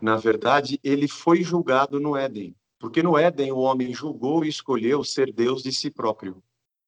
[0.00, 5.02] Na verdade, ele foi julgado no Éden, porque no Éden o homem julgou e escolheu
[5.02, 6.42] ser Deus de si próprio.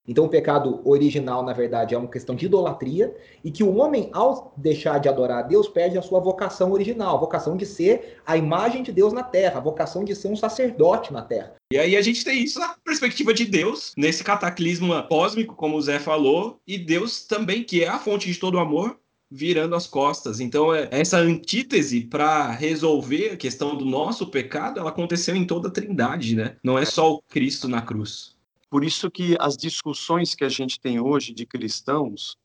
[0.09, 4.09] Então o pecado original, na verdade, é uma questão de idolatria e que o homem,
[4.15, 8.17] ao deixar de adorar a Deus, perde a sua vocação original, a vocação de ser
[8.25, 11.55] a imagem de Deus na terra, a vocação de ser um sacerdote na terra.
[11.71, 15.83] E aí a gente tem isso na perspectiva de Deus, nesse cataclisma cósmico, como o
[15.83, 18.99] Zé falou, e Deus também, que é a fonte de todo amor,
[19.31, 20.41] virando as costas.
[20.41, 25.69] Então, é, essa antítese para resolver a questão do nosso pecado, ela aconteceu em toda
[25.69, 26.57] a Trindade, né?
[26.63, 28.37] Não é só o Cristo na cruz.
[28.71, 32.37] Por isso que as discussões que a gente tem hoje de cristãos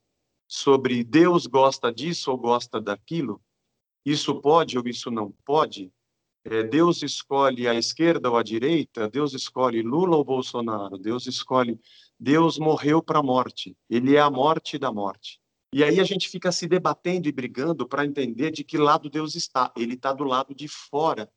[0.46, 3.40] sobre Deus gosta disso ou gosta daquilo,
[4.04, 5.90] isso pode ou isso não pode,
[6.44, 11.80] é, Deus escolhe a esquerda ou a direita, Deus escolhe Lula ou Bolsonaro, Deus escolhe.
[12.20, 15.40] Deus morreu para a morte, ele é a morte da morte.
[15.76, 19.34] E aí a gente fica se debatendo e brigando para entender de que lado Deus
[19.34, 19.72] está.
[19.76, 21.28] Ele está do lado de fora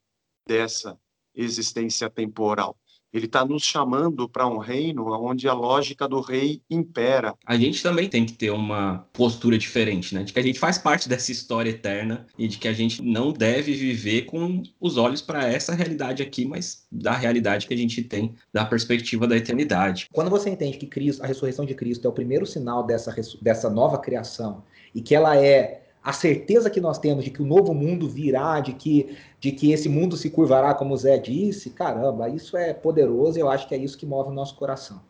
[0.45, 0.95] dessa
[1.33, 2.77] existência temporal.
[3.17, 7.33] Ele está nos chamando para um reino onde a lógica do rei impera.
[7.45, 10.23] A gente também tem que ter uma postura diferente, né?
[10.23, 13.31] De que a gente faz parte dessa história eterna e de que a gente não
[13.31, 18.03] deve viver com os olhos para essa realidade aqui, mas da realidade que a gente
[18.03, 20.07] tem da perspectiva da eternidade.
[20.13, 23.69] Quando você entende que Cristo, a ressurreição de Cristo é o primeiro sinal dessa, dessa
[23.69, 27.73] nova criação e que ela é a certeza que nós temos de que o novo
[27.73, 32.29] mundo virá, de que, de que esse mundo se curvará, como o Zé disse, caramba,
[32.29, 35.01] isso é poderoso e eu acho que é isso que move o nosso coração.